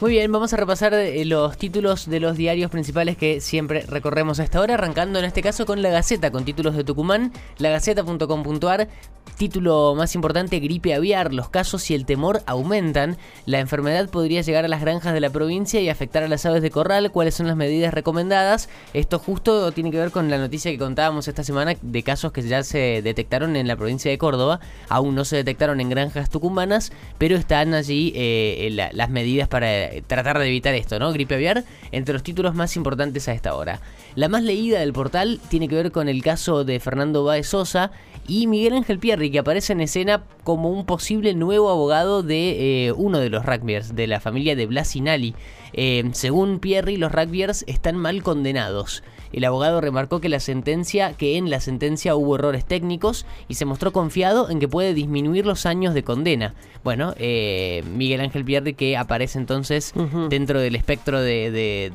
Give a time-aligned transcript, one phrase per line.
[0.00, 4.40] Muy bien, vamos a repasar eh, los títulos de los diarios principales que siempre recorremos
[4.40, 8.88] a esta hora, arrancando en este caso con La Gaceta, con títulos de Tucumán, lagaceta.com.ar,
[9.36, 14.64] título más importante, gripe aviar, los casos y el temor aumentan, la enfermedad podría llegar
[14.64, 17.46] a las granjas de la provincia y afectar a las aves de corral, cuáles son
[17.46, 21.74] las medidas recomendadas, esto justo tiene que ver con la noticia que contábamos esta semana
[21.80, 25.78] de casos que ya se detectaron en la provincia de Córdoba, aún no se detectaron
[25.82, 31.12] en granjas tucumanas, pero están allí eh, las medidas para tratar de evitar esto, ¿no?
[31.12, 33.80] Gripe aviar, entre los títulos más importantes a esta hora.
[34.14, 37.92] La más leída del portal tiene que ver con el caso de Fernando Baez Sosa
[38.26, 42.92] y Miguel Ángel Pierri, que aparece en escena como un posible nuevo abogado de eh,
[42.92, 45.34] uno de los rugbyers, de la familia de Blasinali.
[45.72, 49.02] Eh, según Pierri, los rugbyers están mal condenados.
[49.32, 53.64] El abogado remarcó que la sentencia, que en la sentencia hubo errores técnicos y se
[53.64, 56.54] mostró confiado en que puede disminuir los años de condena.
[56.82, 59.79] Bueno, eh, Miguel Ángel Pierre que aparece entonces
[60.28, 61.90] dentro del espectro de,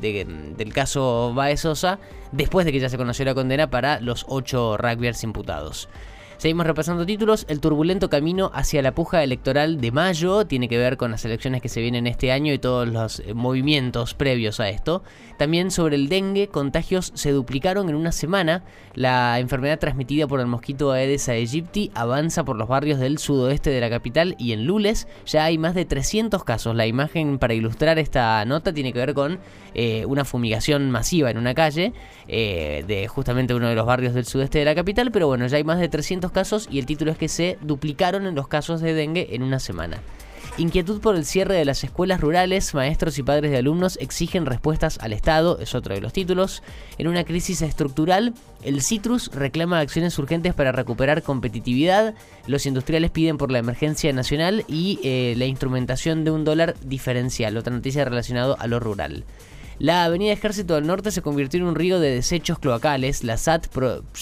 [0.58, 2.00] del caso Baez Sosa,
[2.32, 5.90] después de que ya se conoció la condena para los ocho rugbyers imputados.
[6.38, 7.46] Seguimos repasando títulos.
[7.48, 11.62] El turbulento camino hacia la puja electoral de mayo tiene que ver con las elecciones
[11.62, 15.02] que se vienen este año y todos los eh, movimientos previos a esto.
[15.38, 18.64] También sobre el dengue, contagios se duplicaron en una semana.
[18.94, 23.82] La enfermedad transmitida por el mosquito Aedes aegypti avanza por los barrios del sudoeste de
[23.82, 26.76] la capital y en Lules ya hay más de 300 casos.
[26.76, 29.40] La imagen para ilustrar esta nota tiene que ver con
[29.74, 31.94] eh, una fumigación masiva en una calle
[32.28, 35.58] eh, de justamente uno de los barrios del sudeste de la capital, pero bueno, ya
[35.58, 38.82] hay más de 300 casos y el título es que se duplicaron en los casos
[38.82, 40.02] de dengue en una semana.
[40.58, 44.98] Inquietud por el cierre de las escuelas rurales, maestros y padres de alumnos exigen respuestas
[45.00, 46.64] al Estado, es otro de los títulos.
[46.98, 52.14] En una crisis estructural, el Citrus reclama acciones urgentes para recuperar competitividad,
[52.48, 57.58] los industriales piden por la emergencia nacional y eh, la instrumentación de un dólar diferencial,
[57.58, 59.26] otra noticia relacionada a lo rural.
[59.78, 63.26] La avenida Ejército del Norte se convirtió en un río de desechos cloacales.
[63.26, 63.68] La SAT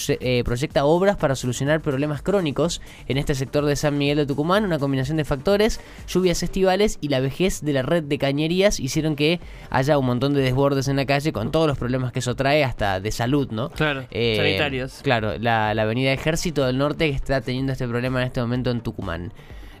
[0.08, 4.64] eh, proyecta obras para solucionar problemas crónicos en este sector de San Miguel de Tucumán.
[4.64, 9.14] Una combinación de factores, lluvias estivales y la vejez de la red de cañerías hicieron
[9.14, 9.38] que
[9.70, 12.64] haya un montón de desbordes en la calle con todos los problemas que eso trae,
[12.64, 13.70] hasta de salud, ¿no?
[13.70, 15.00] Claro, eh, sanitarios.
[15.02, 18.72] Claro, la, la avenida Ejército del Norte que está teniendo este problema en este momento
[18.72, 19.32] en Tucumán.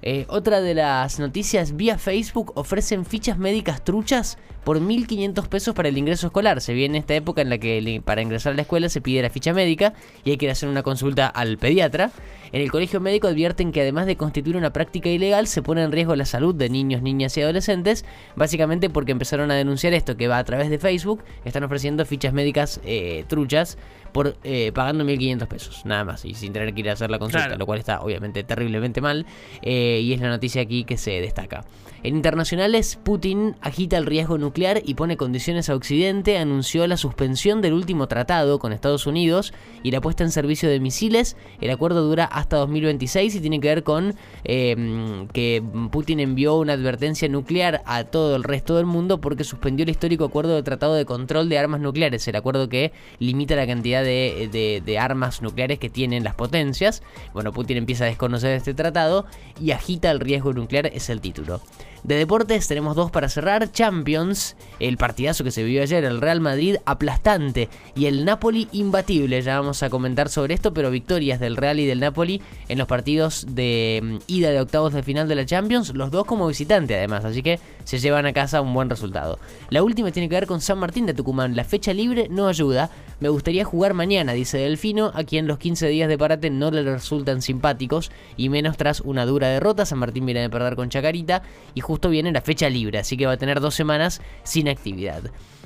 [0.06, 5.88] Eh, otra de las noticias, vía Facebook ofrecen fichas médicas truchas por 1.500 pesos para
[5.88, 6.60] el ingreso escolar.
[6.60, 9.30] Se viene esta época en la que para ingresar a la escuela se pide la
[9.30, 12.10] ficha médica y hay que hacer una consulta al pediatra.
[12.52, 15.90] En el colegio médico advierten que además de constituir una práctica ilegal, se pone en
[15.90, 18.04] riesgo la salud de niños, niñas y adolescentes,
[18.36, 22.32] básicamente porque empezaron a denunciar esto, que va a través de Facebook, están ofreciendo fichas
[22.32, 23.78] médicas eh, truchas
[24.12, 27.18] por eh, pagando 1.500 pesos, nada más, y sin tener que ir a hacer la
[27.18, 29.26] consulta, lo cual está obviamente terriblemente mal,
[29.60, 31.64] eh, y es la noticia aquí que se destaca.
[32.04, 37.62] En internacionales, Putin agita el riesgo nuclear y pone condiciones a Occidente, anunció la suspensión
[37.62, 41.34] del último tratado con Estados Unidos y la puesta en servicio de misiles.
[41.62, 46.74] El acuerdo dura hasta 2026 y tiene que ver con em, que Putin envió una
[46.74, 50.94] advertencia nuclear a todo el resto del mundo porque suspendió el histórico acuerdo de tratado
[50.96, 55.88] de control de armas nucleares, el acuerdo que limita la cantidad de, armas nucleares que
[55.88, 57.02] tienen las potencias.
[57.32, 59.24] Bueno, Putin empieza a desconocer este tratado
[59.58, 61.60] y agita el riesgo nuclear, es el título.
[62.04, 63.72] De deportes tenemos dos para cerrar.
[63.72, 69.40] Champions, el partidazo que se vio ayer, el Real Madrid aplastante y el Napoli imbatible.
[69.40, 72.86] Ya vamos a comentar sobre esto, pero victorias del Real y del Napoli en los
[72.86, 76.94] partidos de mm, ida de octavos de final de la Champions, los dos como visitante
[76.94, 79.38] además, así que se llevan a casa un buen resultado.
[79.70, 81.56] La última tiene que ver con San Martín de Tucumán.
[81.56, 82.90] La fecha libre no ayuda.
[83.20, 86.82] Me gustaría jugar mañana, dice Delfino, a quien los 15 días de parate no le
[86.82, 89.63] resultan simpáticos y menos tras una dura derrota.
[89.84, 91.42] San Martín viene de perder con Chacarita
[91.74, 95.22] y justo viene la fecha libre, así que va a tener dos semanas sin actividad.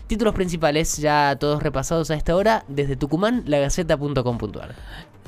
[0.07, 4.75] Títulos principales ya todos repasados a esta hora desde Tucumán, lagaceta.com.ar.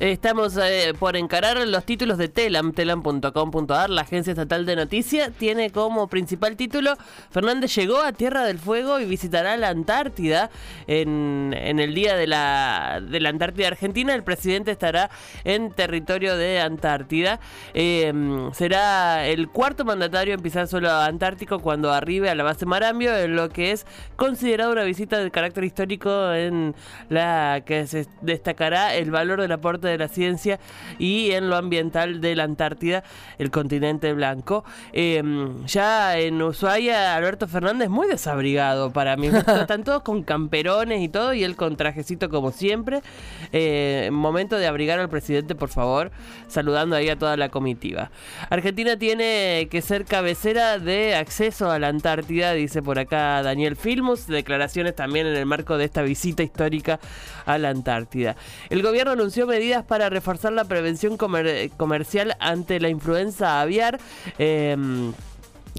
[0.01, 5.31] Estamos eh, por encarar los títulos de Telam, telam.com.ar, la agencia estatal de noticias.
[5.31, 6.95] Tiene como principal título,
[7.29, 10.49] Fernández llegó a Tierra del Fuego y visitará la Antártida.
[10.87, 15.11] En, el día de la, de la Antártida Argentina, el presidente estará
[15.43, 17.39] en territorio de Antártida.
[17.75, 23.15] Em, será el cuarto mandatario en pisar suelo antártico cuando arribe a la base Marambio,
[23.15, 26.73] en lo que es considerado una visita de carácter histórico en
[27.09, 30.59] la que se destacará el valor del aporte de la ciencia
[30.97, 33.03] y en lo ambiental de la Antártida,
[33.37, 34.63] el continente blanco.
[34.93, 35.21] Eh,
[35.65, 39.27] ya en Ushuaia, Alberto Fernández muy desabrigado para mí.
[39.27, 43.01] Están todos con camperones y todo y él con trajecito como siempre.
[43.51, 46.11] Eh, momento de abrigar al presidente, por favor,
[46.47, 48.11] saludando ahí a toda la comitiva.
[48.49, 54.27] Argentina tiene que ser cabecera de acceso a la Antártida, dice por acá Daniel Filmus.
[54.27, 56.99] Declaraciones también en el marco de esta visita histórica
[57.45, 58.35] a la Antártida.
[58.69, 63.99] El gobierno anunció medidas para reforzar la prevención comercial ante la influenza aviar.
[64.37, 65.13] Em,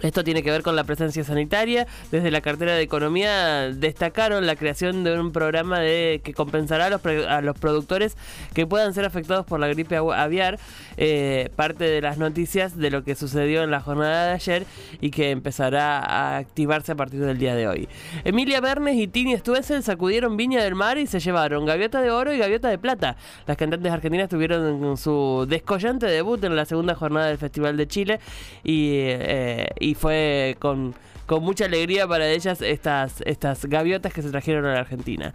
[0.03, 1.87] esto tiene que ver con la presencia sanitaria.
[2.11, 6.91] Desde la cartera de Economía destacaron la creación de un programa de, que compensará a
[6.91, 8.17] los, a los productores
[8.55, 10.59] que puedan ser afectados por la gripe aviar.
[10.97, 14.67] Eh, parte de las noticias de lo que sucedió en la jornada de ayer
[15.01, 17.89] y que empezará a activarse a partir del día de hoy.
[18.25, 22.33] Emilia Bernes y Tini Stuessel sacudieron Viña del Mar y se llevaron gaviota de oro
[22.33, 23.17] y gaviota de plata.
[23.47, 28.21] Las cantantes argentinas tuvieron su descollante debut en la segunda jornada del Festival de Chile
[28.63, 30.95] y eh, y fue con,
[31.33, 35.33] con mucha alegría para ellas estas, estas gaviotas que se trajeron a la Argentina.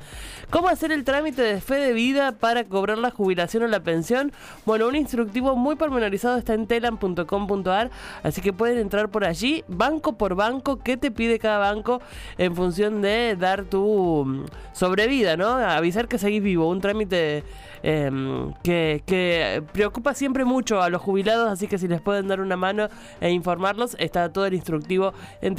[0.51, 4.31] ¿Cómo hacer el trámite de fe de vida para cobrar la jubilación o la pensión?
[4.63, 7.89] Bueno, un instructivo muy pormenorizado está en telam.com.ar,
[8.21, 12.00] así que pueden entrar por allí, banco por banco, qué te pide cada banco
[12.38, 15.47] en función de dar tu mm, sobrevida, ¿no?
[15.47, 17.43] Avisar que seguís vivo, un trámite
[17.83, 22.57] Em, que, preocupa siempre mucho a los jubilados, así que si les pueden dar una
[22.57, 22.88] mano
[23.21, 25.55] e informarlos, está todo el instructivo en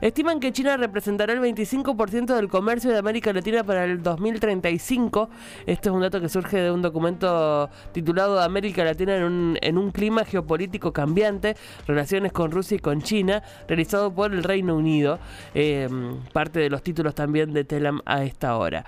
[0.00, 5.28] Estiman que China representará el 25% del comercio de América Latina para el 2035.
[5.66, 9.78] Este es un dato que surge de un documento titulado América Latina en un, en
[9.78, 15.18] un clima geopolítico cambiante, relaciones con Rusia y con China, realizado por el Reino Unido.
[15.54, 18.84] Em, parte de los títulos también de Telam a esta hora.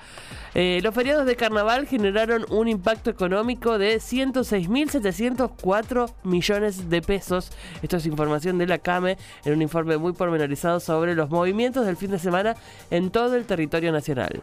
[0.54, 7.52] Eh, los feriados de carnaval generaron un impacto económico de 106.704 millones de pesos.
[7.82, 11.96] Esto es información de la CAME en un informe muy pormenorizado sobre los movimientos del
[11.96, 12.56] fin de semana
[12.90, 14.40] en todo el territorio nacional.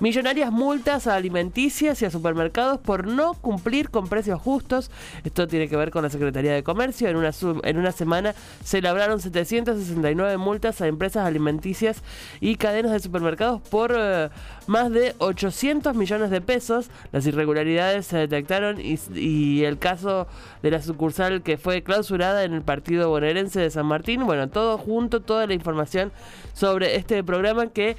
[0.00, 4.90] Millonarias multas a alimenticias y a supermercados por no cumplir con precios justos.
[5.24, 7.08] Esto tiene que ver con la Secretaría de Comercio.
[7.08, 7.30] En una,
[7.64, 12.02] en una semana se labraron 769 multas a empresas alimenticias
[12.40, 14.28] y cadenas de supermercados por eh,
[14.66, 16.90] más de 800 millones de pesos.
[17.12, 20.26] Las irregularidades se detectaron y, el caso
[20.62, 24.26] de la sucursal que fue clausurada en el partido bonaerense de San Martín.
[24.26, 26.12] Bueno, todo junto, toda la información
[26.52, 27.96] sobre este programa que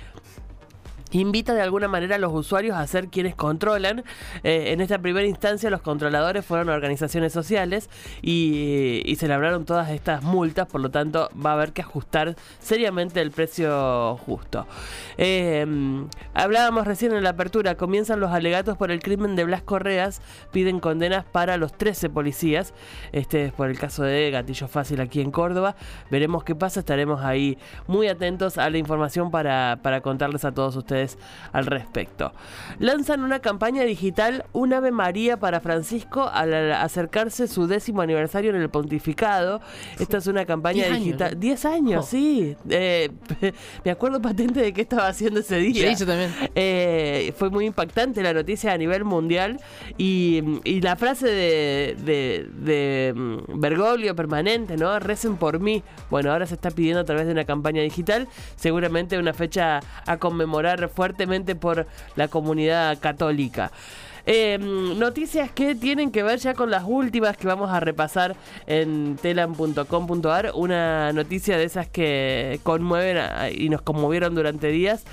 [1.12, 4.04] invita de alguna manera a los usuarios a ser quienes controlan.
[4.44, 7.90] Eh, en esta primera instancia los controladores fueron organizaciones sociales
[8.22, 12.36] y, y, se labraron todas estas multas, por lo tanto va a haber que ajustar
[12.60, 14.66] seriamente el precio justo.
[15.18, 15.66] Eh,
[16.34, 20.22] hablábamos recién en la apertura, comienzan los alegatos por el crimen de Blas Correas,
[20.52, 22.74] piden condenas para los 13 policías,
[23.12, 25.76] este es por el caso de Gatillo Fácil aquí en Córdoba,
[26.10, 30.76] veremos qué pasa, estaremos ahí muy atentos a la información para, para contarles a todos
[30.76, 31.01] ustedes
[31.52, 32.34] al respecto.
[32.80, 38.58] Lanzan una campaña digital, un Ave María para Francisco al acercarse su décimo aniversario en
[38.62, 39.62] el pontificado.
[40.00, 41.40] Esta es una campaña digital.
[41.40, 42.56] 10 años, sí.
[42.70, 43.10] Eh,
[43.86, 45.96] me acuerdo patente de qué estaba haciendo ese día.
[45.96, 46.34] Sí, también.
[46.56, 49.60] Eh, fue muy impactante la noticia a nivel mundial
[49.98, 50.42] y,
[50.82, 54.98] la frase de, de, de mm, Bergoglio permanente, ¿no?
[55.00, 55.84] Recen por mí.
[56.10, 60.18] Bueno, ahora se está pidiendo a través de una campaña digital, seguramente una fecha a
[60.18, 63.72] conmemorar fuertemente por la comunidad católica.
[64.26, 68.36] Em, noticias que tienen que ver ya con las últimas que vamos a repasar
[68.68, 70.52] en telam.com.ar.
[70.54, 73.18] Una noticia de esas que conmueven
[73.58, 75.04] y nos conmovieron durante días.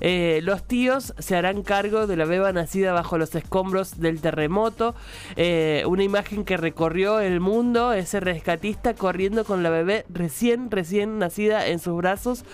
[0.00, 4.94] Eh, los tíos se harán cargo de la beba nacida bajo los escombros del terremoto.
[5.36, 11.18] Eh, una imagen que recorrió el mundo, ese rescatista corriendo con la bebé recién, recién
[11.18, 12.44] nacida en sus brazos.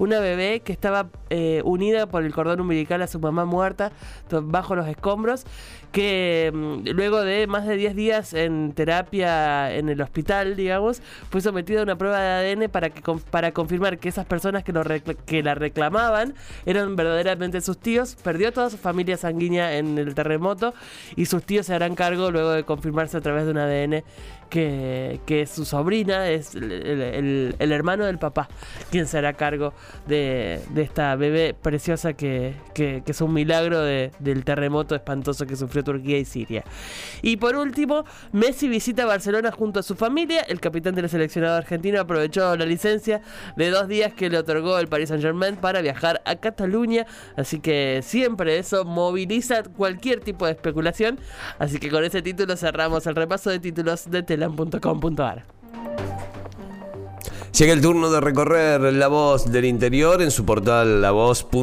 [0.00, 3.92] Una bebé que estaba eh, unida por el cordón umbilical a su mamá muerta
[4.30, 5.44] bajo los escombros
[5.92, 11.42] que mm, luego de más de 10 días en terapia en el hospital, digamos, fue
[11.42, 14.82] sometida a una prueba de ADN para, que, para confirmar que esas personas que, lo
[15.26, 18.16] que la reclamaban eran verdaderamente sus tíos.
[18.22, 20.72] Perdió toda su familia sanguínea en el terremoto
[21.14, 24.04] y sus tíos se harán cargo luego de confirmarse a través de un ADN
[24.50, 28.48] que, su sobrina es el, hermano del papá
[28.90, 29.72] quien se hará cargo
[30.06, 36.24] de, esta bebé preciosa que, es un milagro del terremoto espantoso que sufrió Turquía y
[36.24, 36.64] Siria.
[37.22, 40.42] Y por último, Messi visita Barcelona junto a su familia.
[40.42, 43.20] El capitán del seleccionado argentino aprovechó la licencia
[43.56, 47.06] de dos días que le otorgó el Paris Saint Germain para viajar a Cataluña.
[47.36, 51.18] Así que siempre eso moviliza cualquier tipo de especulación.
[51.58, 55.44] Así que con ese título cerramos el repaso de títulos de telam.com.ar.
[57.58, 61.62] Llega el turno de recorrer La Voz del Interior en su portal lavoz.com.ar.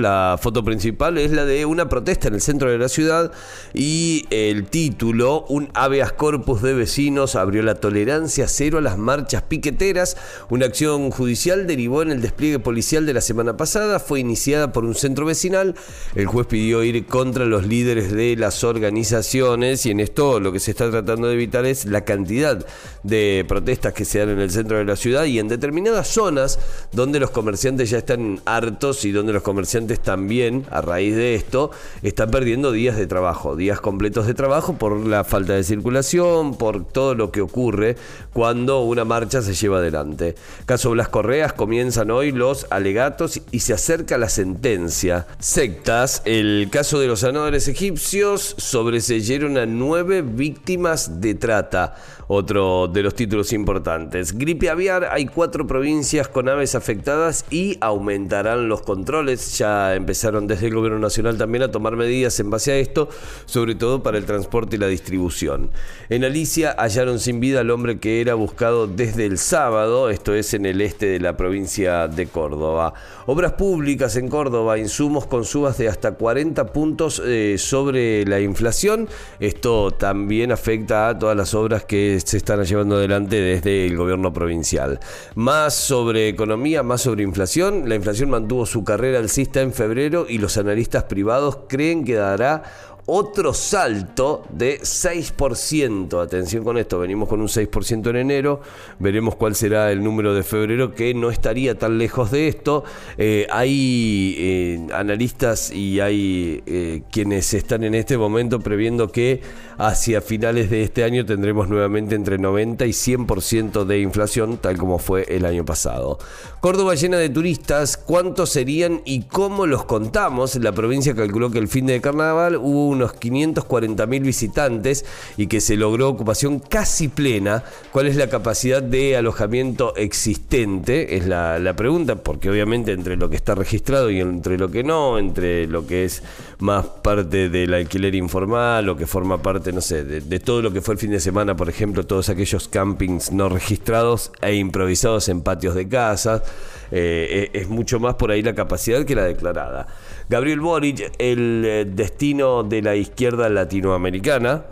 [0.00, 3.30] La foto principal es la de una protesta en el centro de la ciudad
[3.72, 9.44] y el título, un habeas corpus de vecinos abrió la tolerancia cero a las marchas
[9.44, 10.16] piqueteras.
[10.50, 14.84] Una acción judicial derivó en el despliegue policial de la semana pasada, fue iniciada por
[14.84, 15.76] un centro vecinal.
[16.16, 20.58] El juez pidió ir contra los líderes de las organizaciones y en esto lo que
[20.58, 22.66] se está tratando de evitar es la cantidad
[23.04, 26.58] de protestas que se en el centro de la ciudad y en determinadas zonas
[26.92, 31.70] donde los comerciantes ya están hartos y donde los comerciantes también, a raíz de esto,
[32.02, 36.86] están perdiendo días de trabajo, días completos de trabajo por la falta de circulación, por
[36.86, 37.96] todo lo que ocurre
[38.32, 40.34] cuando una marcha se lleva adelante.
[40.64, 45.26] Caso Blas Correas comienzan hoy los alegatos y se acerca la sentencia.
[45.38, 51.96] Sectas, el caso de los sanadores egipcios sobreseyeron a nueve víctimas de trata
[52.28, 54.05] otro de los títulos importantes.
[54.10, 59.58] Gripe aviar, hay cuatro provincias con aves afectadas y aumentarán los controles.
[59.58, 63.08] Ya empezaron desde el gobierno nacional también a tomar medidas en base a esto,
[63.44, 65.70] sobre todo para el transporte y la distribución.
[66.08, 70.54] En Alicia hallaron sin vida al hombre que era buscado desde el sábado, esto es
[70.54, 72.94] en el este de la provincia de Córdoba.
[73.26, 79.08] Obras públicas en Córdoba, insumos con subas de hasta 40 puntos eh, sobre la inflación.
[79.40, 84.32] Esto también afecta a todas las obras que se están llevando adelante desde el gobierno
[84.32, 85.00] provincial.
[85.34, 87.88] Más sobre economía, más sobre inflación.
[87.88, 92.62] La inflación mantuvo su carrera alcista en febrero y los analistas privados creen que dará
[93.06, 96.22] otro salto de 6%.
[96.22, 98.60] Atención con esto, venimos con un 6% en enero,
[98.98, 102.84] veremos cuál será el número de febrero, que no estaría tan lejos de esto.
[103.16, 109.40] Eh, hay eh, analistas y hay eh, quienes están en este momento previendo que
[109.78, 114.98] hacia finales de este año tendremos nuevamente entre 90 y 100% de inflación, tal como
[114.98, 116.18] fue el año pasado.
[116.60, 120.56] Córdoba llena de turistas, ¿cuántos serían y cómo los contamos?
[120.56, 125.04] La provincia calculó que el fin de carnaval hubo unos 540 mil visitantes
[125.36, 127.62] y que se logró ocupación casi plena.
[127.92, 131.16] ¿Cuál es la capacidad de alojamiento existente?
[131.16, 135.18] Es la, pregunta, porque obviamente entre lo que está registrado y entre lo que no,
[135.18, 136.22] entre lo que es
[136.58, 140.80] más parte del alquiler informal o que forma parte, no sé, de, todo lo que
[140.80, 145.42] fue el fin de semana, por ejemplo, todos aquellos campings no registrados e improvisados en
[145.42, 146.42] patios de casa.
[146.90, 149.86] Eh, es mucho más por ahí la capacidad que la declarada.
[150.28, 154.64] Gabriel Boric, el eh, destino de la izquierda latinoamericana,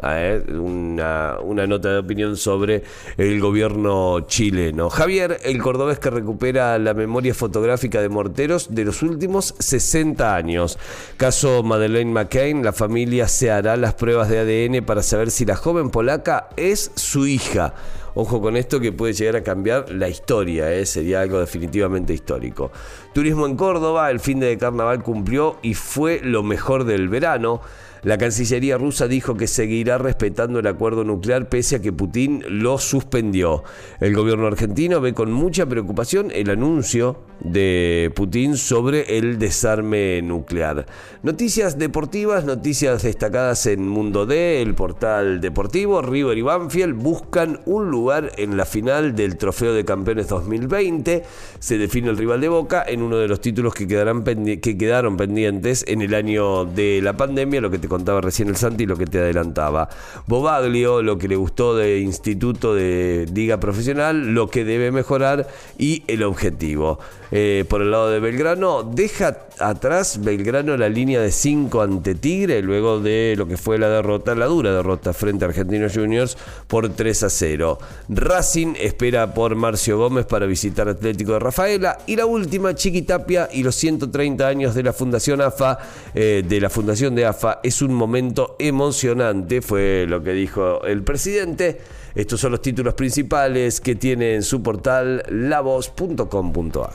[0.52, 2.82] una, una, nota de opinión sobre
[3.16, 4.90] el gobierno chileno.
[4.90, 10.78] Javier, el cordobés que recupera la memoria fotográfica de morteros de los últimos 60 años.
[11.16, 15.56] Caso Madeleine McCain, la familia se hará las pruebas de ADN para saber si la
[15.56, 17.74] joven polaca es su hija.
[18.16, 20.86] Ojo con esto que puede llegar a cambiar la historia, ¿eh?
[20.86, 22.70] sería algo definitivamente histórico.
[23.12, 27.60] Turismo en Córdoba, el fin de carnaval cumplió y fue lo mejor del verano.
[28.04, 32.78] La Cancillería rusa dijo que seguirá respetando el acuerdo nuclear pese a que Putin lo
[32.78, 33.64] suspendió.
[33.98, 40.86] El gobierno argentino ve con mucha preocupación el anuncio de Putin sobre el desarme nuclear.
[41.22, 46.02] Noticias deportivas, noticias destacadas en Mundo D, el portal deportivo.
[46.02, 51.22] River y Banfield buscan un lugar en la final del Trofeo de Campeones 2020.
[51.58, 55.16] Se define el rival de Boca en uno de los títulos que, quedarán que quedaron
[55.16, 58.96] pendientes en el año de la pandemia, lo que te contaba recién el Santi, lo
[58.96, 59.88] que te adelantaba.
[60.26, 65.46] Bobaglio, lo que le gustó de Instituto de Liga Profesional, lo que debe mejorar
[65.78, 66.98] y el objetivo.
[67.36, 72.62] Eh, por el lado de Belgrano, deja atrás Belgrano la línea de 5 ante Tigre,
[72.62, 76.38] luego de lo que fue la derrota, la dura derrota frente a Argentinos Juniors
[76.68, 77.78] por 3 a 0.
[78.08, 81.98] Racing espera por Marcio Gómez para visitar Atlético de Rafaela.
[82.06, 85.78] Y la última, Chiquitapia y los 130 años de la Fundación AFA,
[86.14, 91.02] eh, de la Fundación de AFA, es un momento emocionante, fue lo que dijo el
[91.02, 91.80] presidente.
[92.14, 96.92] Estos son los títulos principales que tiene en su portal lavoz.com.ar.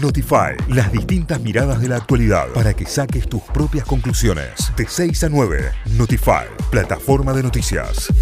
[0.00, 4.72] Notify, las distintas miradas de la actualidad para que saques tus propias conclusiones.
[4.76, 8.12] De 6 a 9, Notify, plataforma de noticias.